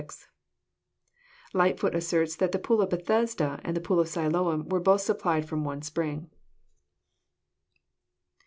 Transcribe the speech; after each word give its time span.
Lightfoot 1.53 1.93
asserts 1.93 2.35
that 2.37 2.51
the 2.51 2.57
pool 2.57 2.81
of 2.81 2.89
Bethesda 2.89 3.59
and 3.63 3.77
the 3.77 3.81
pool 3.81 3.99
of 3.99 4.07
Siloam 4.07 4.67
were 4.67 4.79
both 4.79 5.01
supplied 5.01 5.47
fi:om 5.47 5.63
one 5.63 5.83
spring. 5.83 6.31